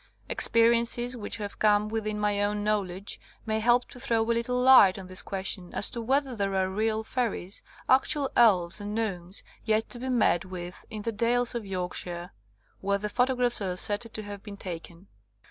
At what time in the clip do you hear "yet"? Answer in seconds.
9.63-9.89